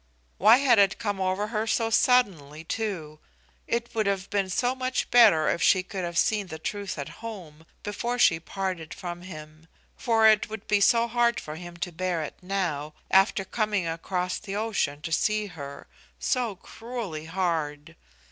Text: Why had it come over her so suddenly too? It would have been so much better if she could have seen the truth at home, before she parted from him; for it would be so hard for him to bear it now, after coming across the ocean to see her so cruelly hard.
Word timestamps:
Why 0.39 0.57
had 0.57 0.79
it 0.79 0.97
come 0.97 1.21
over 1.21 1.49
her 1.49 1.67
so 1.67 1.91
suddenly 1.91 2.63
too? 2.63 3.19
It 3.67 3.93
would 3.93 4.07
have 4.07 4.31
been 4.31 4.49
so 4.49 4.73
much 4.73 5.11
better 5.11 5.47
if 5.47 5.61
she 5.61 5.83
could 5.83 6.03
have 6.03 6.17
seen 6.17 6.47
the 6.47 6.57
truth 6.57 6.97
at 6.97 7.07
home, 7.21 7.67
before 7.83 8.17
she 8.17 8.39
parted 8.39 8.95
from 8.95 9.21
him; 9.21 9.67
for 9.95 10.25
it 10.27 10.49
would 10.49 10.67
be 10.67 10.81
so 10.81 11.07
hard 11.07 11.39
for 11.39 11.55
him 11.55 11.77
to 11.77 11.91
bear 11.91 12.23
it 12.23 12.33
now, 12.41 12.95
after 13.11 13.45
coming 13.45 13.85
across 13.87 14.39
the 14.39 14.55
ocean 14.55 15.03
to 15.03 15.11
see 15.11 15.45
her 15.45 15.85
so 16.17 16.55
cruelly 16.55 17.25
hard. 17.25 17.95